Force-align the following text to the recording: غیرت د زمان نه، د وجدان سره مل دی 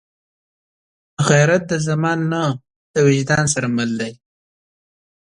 غیرت 1.27 1.63
د 1.71 1.73
زمان 1.87 2.19
نه، 2.31 2.43
د 2.93 2.95
وجدان 3.07 3.45
سره 3.53 3.67
مل 3.75 3.91
دی 3.99 4.13